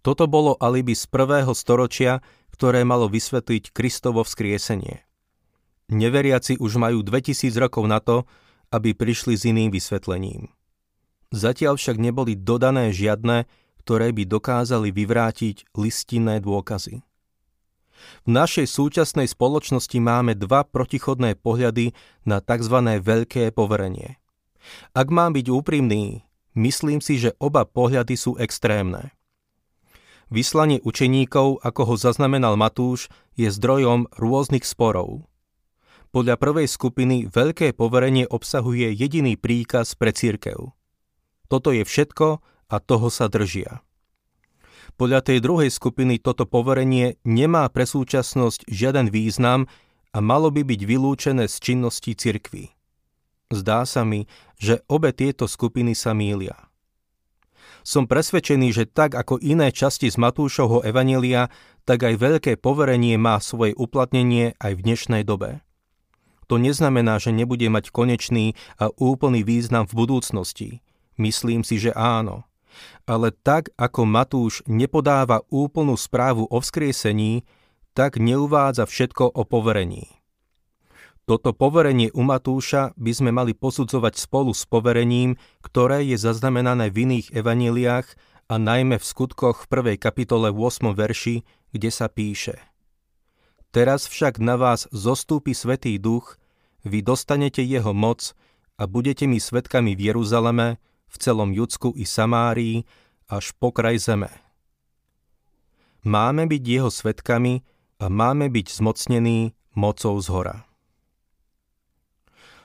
Toto 0.00 0.24
bolo 0.24 0.56
alibi 0.56 0.96
z 0.96 1.04
prvého 1.08 1.52
storočia, 1.52 2.24
ktoré 2.56 2.84
malo 2.88 3.08
vysvetliť 3.08 3.72
Kristovo 3.72 4.24
vzkriesenie. 4.24 5.04
Neveriaci 5.92 6.56
už 6.56 6.80
majú 6.80 7.04
2000 7.04 7.52
rokov 7.60 7.84
na 7.84 8.00
to, 8.00 8.24
aby 8.72 8.94
prišli 8.96 9.34
s 9.36 9.44
iným 9.44 9.74
vysvetlením. 9.74 10.48
Zatiaľ 11.34 11.76
však 11.76 11.98
neboli 11.98 12.38
dodané 12.38 12.94
žiadne, 12.94 13.44
ktoré 13.82 14.14
by 14.14 14.24
dokázali 14.26 14.94
vyvrátiť 14.94 15.74
listinné 15.74 16.38
dôkazy. 16.38 17.02
V 18.24 18.28
našej 18.32 18.64
súčasnej 18.64 19.28
spoločnosti 19.28 19.98
máme 20.00 20.32
dva 20.32 20.64
protichodné 20.64 21.36
pohľady 21.36 21.92
na 22.24 22.40
tzv. 22.40 22.76
veľké 22.96 23.52
poverenie. 23.52 24.16
Ak 24.96 25.12
mám 25.12 25.36
byť 25.36 25.46
úprimný, 25.52 26.24
myslím 26.56 27.04
si, 27.04 27.20
že 27.20 27.36
oba 27.36 27.68
pohľady 27.68 28.16
sú 28.16 28.40
extrémne. 28.40 29.12
Vyslanie 30.30 30.78
učeníkov, 30.86 31.58
ako 31.58 31.82
ho 31.90 31.94
zaznamenal 31.98 32.54
Matúš, 32.54 33.10
je 33.34 33.50
zdrojom 33.50 34.06
rôznych 34.14 34.62
sporov. 34.62 35.26
Podľa 36.14 36.38
prvej 36.38 36.70
skupiny 36.70 37.26
veľké 37.26 37.74
poverenie 37.74 38.30
obsahuje 38.30 38.94
jediný 38.94 39.34
príkaz 39.34 39.98
pre 39.98 40.14
církev. 40.14 40.70
Toto 41.50 41.74
je 41.74 41.82
všetko 41.82 42.38
a 42.70 42.76
toho 42.78 43.10
sa 43.10 43.26
držia. 43.26 43.82
Podľa 44.94 45.26
tej 45.26 45.42
druhej 45.42 45.70
skupiny 45.70 46.22
toto 46.22 46.46
poverenie 46.46 47.18
nemá 47.26 47.66
pre 47.66 47.82
súčasnosť 47.82 48.70
žiaden 48.70 49.10
význam 49.10 49.66
a 50.14 50.18
malo 50.22 50.54
by 50.54 50.62
byť 50.62 50.80
vylúčené 50.86 51.50
z 51.50 51.56
činnosti 51.58 52.14
cirkvy. 52.14 52.70
Zdá 53.50 53.82
sa 53.82 54.06
mi, 54.06 54.30
že 54.62 54.86
obe 54.86 55.10
tieto 55.10 55.50
skupiny 55.50 55.98
sa 55.98 56.14
mília. 56.14 56.69
Som 57.82 58.04
presvedčený, 58.10 58.68
že 58.74 58.84
tak 58.90 59.16
ako 59.16 59.40
iné 59.40 59.72
časti 59.72 60.12
z 60.12 60.16
Matúšovho 60.20 60.84
evanelia, 60.84 61.48
tak 61.88 62.04
aj 62.04 62.14
veľké 62.20 62.52
poverenie 62.60 63.16
má 63.16 63.40
svoje 63.40 63.72
uplatnenie 63.76 64.54
aj 64.60 64.72
v 64.76 64.84
dnešnej 64.84 65.22
dobe. 65.24 65.64
To 66.50 66.58
neznamená, 66.58 67.22
že 67.22 67.30
nebude 67.30 67.66
mať 67.70 67.94
konečný 67.94 68.58
a 68.76 68.90
úplný 68.98 69.46
význam 69.46 69.86
v 69.86 69.96
budúcnosti. 70.02 70.70
Myslím 71.14 71.62
si, 71.62 71.78
že 71.78 71.94
áno 71.94 72.50
ale 73.06 73.34
tak 73.34 73.74
ako 73.76 74.06
Matúš 74.06 74.62
nepodáva 74.66 75.42
úplnú 75.50 75.98
správu 75.98 76.46
o 76.46 76.58
vzkriesení, 76.62 77.42
tak 77.92 78.22
neuvádza 78.22 78.86
všetko 78.86 79.34
o 79.34 79.42
poverení. 79.42 80.19
Toto 81.30 81.54
poverenie 81.54 82.10
u 82.10 82.26
Matúša 82.26 82.90
by 82.98 83.12
sme 83.14 83.30
mali 83.30 83.54
posudzovať 83.54 84.18
spolu 84.18 84.50
s 84.50 84.66
poverením, 84.66 85.38
ktoré 85.62 86.02
je 86.02 86.18
zaznamenané 86.18 86.90
v 86.90 87.06
iných 87.06 87.30
evaneliách 87.30 88.18
a 88.50 88.58
najmä 88.58 88.98
v 88.98 89.04
skutkoch 89.06 89.62
v 89.70 89.94
1. 89.94 90.02
kapitole 90.02 90.50
8. 90.50 90.90
verši, 90.90 91.46
kde 91.70 91.90
sa 91.94 92.10
píše 92.10 92.58
Teraz 93.70 94.10
však 94.10 94.42
na 94.42 94.58
vás 94.58 94.90
zostúpi 94.90 95.54
Svetý 95.54 96.02
duch, 96.02 96.34
vy 96.82 96.98
dostanete 96.98 97.62
jeho 97.62 97.94
moc 97.94 98.34
a 98.74 98.90
budete 98.90 99.30
mi 99.30 99.38
svetkami 99.38 99.94
v 99.94 100.10
Jeruzaleme, 100.10 100.82
v 101.06 101.14
celom 101.14 101.54
Judsku 101.54 101.94
i 101.94 102.10
Samárii 102.10 102.82
až 103.30 103.54
po 103.54 103.70
kraj 103.70 104.02
zeme. 104.02 104.34
Máme 106.02 106.50
byť 106.50 106.62
jeho 106.66 106.90
svetkami 106.90 107.62
a 108.02 108.10
máme 108.10 108.50
byť 108.50 108.66
zmocnení 108.82 109.54
mocou 109.78 110.18
z 110.18 110.26
hora. 110.26 110.69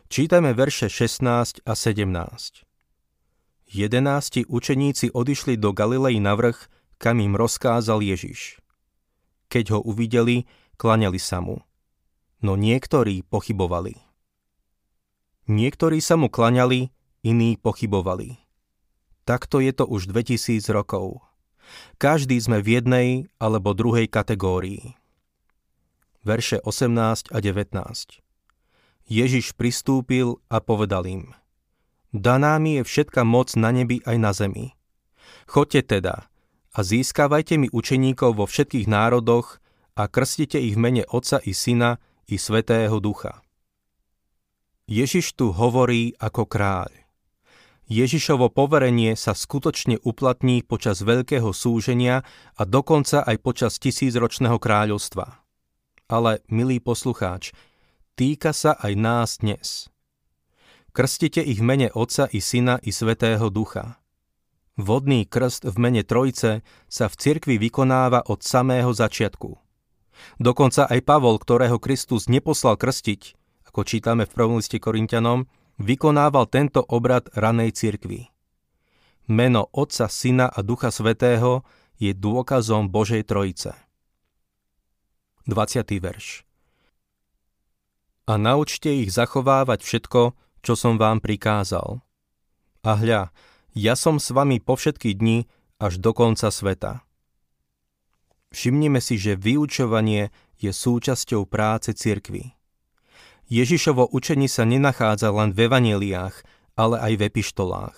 Čítame 0.05 0.53
verše 0.53 0.85
16 0.85 1.65
a 1.65 1.73
17. 1.73 2.61
Jedenácti 3.73 4.45
učeníci 4.45 5.09
odišli 5.09 5.57
do 5.57 5.73
Galilei 5.73 6.21
na 6.21 6.37
vrch, 6.37 6.69
kam 7.01 7.17
im 7.17 7.33
rozkázal 7.33 8.05
Ježiš. 8.05 8.61
Keď 9.49 9.65
ho 9.73 9.79
uvideli, 9.81 10.45
klaňali 10.77 11.17
sa 11.17 11.41
mu. 11.41 11.65
No 12.45 12.53
niektorí 12.53 13.25
pochybovali. 13.25 13.97
Niektorí 15.49 15.97
sa 15.97 16.21
mu 16.21 16.29
klaňali, 16.29 16.93
iní 17.25 17.57
pochybovali. 17.57 18.37
Takto 19.25 19.57
je 19.57 19.73
to 19.73 19.89
už 19.89 20.13
2000 20.13 20.69
rokov. 20.69 21.25
Každý 21.97 22.37
sme 22.37 22.61
v 22.61 22.77
jednej 22.77 23.07
alebo 23.41 23.73
druhej 23.73 24.05
kategórii. 24.05 24.93
Verše 26.21 26.61
18 26.61 27.33
a 27.33 27.37
19 27.41 28.24
Ježiš 29.05 29.53
pristúpil 29.53 30.41
a 30.49 30.57
povedal 30.57 31.05
im 31.05 31.23
Daná 32.09 32.57
mi 32.57 32.79
je 32.79 32.83
všetka 32.87 33.21
moc 33.21 33.53
na 33.53 33.69
nebi 33.69 34.01
aj 34.01 34.17
na 34.17 34.31
zemi. 34.33 34.73
Choďte 35.45 35.99
teda 35.99 36.25
a 36.75 36.79
získavajte 36.81 37.55
mi 37.61 37.67
učeníkov 37.69 38.35
vo 38.35 38.45
všetkých 38.49 38.89
národoch 38.89 39.61
a 39.95 40.09
krstite 40.09 40.57
ich 40.57 40.75
v 40.75 40.83
mene 40.83 41.03
Otca 41.07 41.37
i 41.43 41.53
Syna 41.53 42.01
i 42.27 42.35
Svetého 42.35 42.97
Ducha. 42.97 43.45
Ježiš 44.85 45.37
tu 45.37 45.53
hovorí 45.53 46.13
ako 46.17 46.45
kráľ. 46.45 46.91
Ježišovo 47.85 48.49
poverenie 48.49 49.13
sa 49.13 49.37
skutočne 49.37 50.01
uplatní 50.01 50.65
počas 50.65 51.05
veľkého 51.05 51.53
súženia 51.53 52.25
a 52.57 52.61
dokonca 52.65 53.21
aj 53.21 53.37
počas 53.45 53.77
tisícročného 53.77 54.57
kráľovstva. 54.57 55.45
Ale, 56.09 56.41
milý 56.49 56.81
poslucháč, 56.81 57.53
týka 58.15 58.55
sa 58.55 58.79
aj 58.79 58.93
nás 58.95 59.29
dnes. 59.43 59.91
Krstite 60.95 61.43
ich 61.43 61.59
v 61.59 61.67
mene 61.67 61.87
Otca 61.91 62.31
i 62.31 62.39
Syna 62.39 62.79
i 62.79 62.95
Svetého 62.95 63.51
Ducha. 63.51 63.99
Vodný 64.79 65.27
krst 65.27 65.67
v 65.67 65.75
mene 65.75 66.03
Trojce 66.07 66.63
sa 66.87 67.05
v 67.11 67.15
cirkvi 67.19 67.59
vykonáva 67.59 68.23
od 68.31 68.39
samého 68.39 68.95
začiatku. 68.95 69.59
Dokonca 70.39 70.87
aj 70.87 71.03
Pavol, 71.03 71.35
ktorého 71.35 71.75
Kristus 71.75 72.31
neposlal 72.31 72.79
krstiť, 72.79 73.35
ako 73.67 73.83
čítame 73.83 74.23
v 74.23 74.31
prvom 74.31 74.63
liste 74.63 74.79
Korintianom, 74.79 75.51
vykonával 75.75 76.47
tento 76.47 76.79
obrad 76.87 77.27
ranej 77.35 77.75
cirkvi. 77.75 78.31
Meno 79.27 79.67
Otca, 79.75 80.07
Syna 80.07 80.47
a 80.47 80.63
Ducha 80.63 80.87
Svetého 80.87 81.67
je 81.99 82.15
dôkazom 82.15 82.87
Božej 82.87 83.27
Trojice. 83.27 83.75
20. 85.51 85.83
verš 85.99 86.44
A 88.25 88.41
naučte 88.41 88.89
ich 88.89 89.13
zachovávať 89.13 89.85
všetko, 89.85 90.21
čo 90.65 90.73
som 90.73 90.97
vám 90.97 91.21
prikázal. 91.21 92.01
A 92.81 92.91
hľa, 92.97 93.29
ja 93.77 93.93
som 93.93 94.17
s 94.17 94.33
vami 94.33 94.57
po 94.57 94.77
všetky 94.77 95.13
dni 95.13 95.45
až 95.77 96.01
do 96.01 96.09
konca 96.15 96.49
sveta. 96.49 97.05
Všimnime 98.49 99.03
si, 99.03 99.21
že 99.21 99.37
vyučovanie 99.37 100.33
je 100.57 100.71
súčasťou 100.71 101.45
práce 101.45 101.93
cirkvy. 101.93 102.55
Ježišovo 103.45 104.09
učení 104.09 104.49
sa 104.49 104.65
nenachádza 104.65 105.29
len 105.29 105.53
v 105.53 105.69
evaneliách, 105.69 106.35
ale 106.73 106.97
aj 106.97 107.13
v 107.19 107.21
epištolách. 107.29 107.97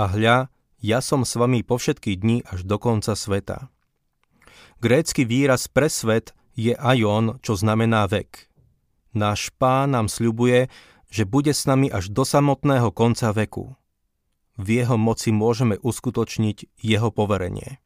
A 0.00 0.04
hľa, 0.08 0.48
ja 0.80 0.98
som 1.04 1.28
s 1.28 1.36
vami 1.36 1.60
po 1.60 1.76
všetky 1.76 2.16
dni 2.16 2.40
až 2.48 2.64
do 2.64 2.80
konca 2.80 3.12
sveta. 3.12 3.68
Grécky 4.80 5.28
výraz 5.28 5.68
pre 5.68 5.92
svet 5.92 6.32
je 6.56 6.72
aion, 6.72 7.36
čo 7.44 7.52
znamená 7.52 8.08
vek. 8.08 8.49
Náš 9.10 9.50
pán 9.58 9.94
nám 9.98 10.06
sľubuje, 10.06 10.70
že 11.10 11.26
bude 11.26 11.50
s 11.50 11.66
nami 11.66 11.90
až 11.90 12.14
do 12.14 12.22
samotného 12.22 12.94
konca 12.94 13.34
veku. 13.34 13.74
V 14.54 14.66
jeho 14.82 14.94
moci 14.94 15.34
môžeme 15.34 15.80
uskutočniť 15.82 16.78
jeho 16.78 17.10
poverenie. 17.10 17.82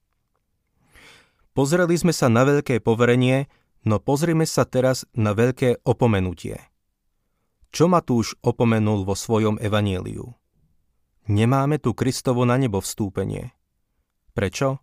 Pozreli 1.54 1.94
sme 1.94 2.10
sa 2.10 2.26
na 2.26 2.42
veľké 2.44 2.82
poverenie, 2.82 3.46
no 3.87 4.02
pozrime 4.02 4.44
sa 4.44 4.66
teraz 4.66 5.06
na 5.14 5.32
veľké 5.32 5.87
opomenutie. 5.87 6.58
Čo 7.70 7.87
Matúš 7.87 8.34
opomenul 8.42 9.06
vo 9.06 9.14
svojom 9.14 9.58
evanieliu? 9.62 10.34
Nemáme 11.30 11.80
tu 11.80 11.96
Kristovo 11.96 12.44
na 12.44 12.60
nebo 12.60 12.84
vstúpenie. 12.84 13.54
Prečo? 14.34 14.82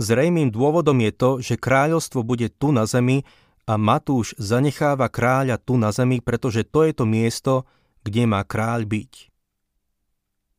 Zrejmým 0.00 0.50
dôvodom 0.50 0.98
je 1.04 1.12
to, 1.14 1.30
že 1.38 1.60
kráľovstvo 1.60 2.26
bude 2.26 2.50
tu 2.50 2.74
na 2.74 2.88
zemi 2.90 3.22
a 3.66 3.74
Matúš 3.76 4.36
zanecháva 4.40 5.08
kráľa 5.08 5.60
tu 5.60 5.76
na 5.76 5.92
zemi, 5.92 6.20
pretože 6.20 6.64
to 6.64 6.84
je 6.84 6.92
to 6.96 7.04
miesto, 7.04 7.68
kde 8.04 8.24
má 8.28 8.44
kráľ 8.44 8.88
byť. 8.88 9.12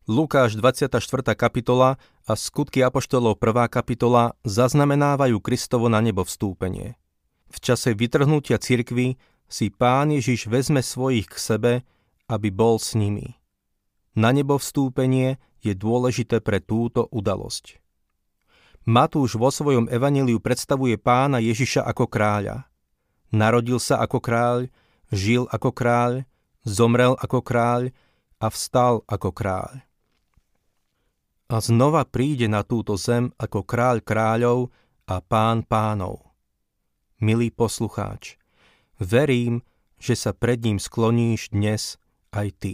Lukáš 0.10 0.58
24. 0.58 1.00
kapitola 1.38 2.02
a 2.26 2.34
skutky 2.34 2.82
Apoštolov 2.82 3.38
1. 3.38 3.70
kapitola 3.70 4.34
zaznamenávajú 4.42 5.38
Kristovo 5.40 5.88
na 5.88 6.02
nebo 6.02 6.26
vstúpenie. 6.26 6.98
V 7.52 7.58
čase 7.62 7.94
vytrhnutia 7.94 8.58
cirkvy 8.58 9.20
si 9.52 9.68
pán 9.70 10.10
Ježiš 10.16 10.48
vezme 10.48 10.80
svojich 10.80 11.28
k 11.28 11.36
sebe, 11.38 11.74
aby 12.32 12.48
bol 12.50 12.80
s 12.80 12.96
nimi. 12.96 13.36
Na 14.16 14.32
nebo 14.32 14.56
vstúpenie 14.56 15.40
je 15.60 15.76
dôležité 15.76 16.40
pre 16.40 16.64
túto 16.64 17.08
udalosť. 17.12 17.80
Matúš 18.88 19.38
vo 19.38 19.54
svojom 19.54 19.92
evaníliu 19.92 20.42
predstavuje 20.42 20.98
pána 20.98 21.38
Ježiša 21.38 21.86
ako 21.86 22.10
kráľa. 22.10 22.71
Narodil 23.32 23.80
sa 23.80 24.04
ako 24.04 24.20
kráľ, 24.20 24.60
žil 25.08 25.48
ako 25.48 25.72
kráľ, 25.72 26.28
zomrel 26.68 27.16
ako 27.16 27.40
kráľ 27.40 27.82
a 28.44 28.48
vstal 28.52 29.08
ako 29.08 29.32
kráľ. 29.32 29.84
A 31.52 31.60
znova 31.60 32.08
príde 32.08 32.48
na 32.48 32.64
túto 32.64 32.96
zem 32.96 33.32
ako 33.40 33.64
kráľ 33.64 34.04
kráľov 34.04 34.72
a 35.08 35.20
pán 35.20 35.64
pánov. 35.64 36.32
Milý 37.20 37.52
poslucháč, 37.52 38.40
verím, 39.00 39.64
že 40.02 40.16
sa 40.16 40.32
pred 40.32 40.60
ním 40.64 40.80
skloníš 40.80 41.52
dnes 41.52 42.00
aj 42.32 42.48
ty. 42.60 42.74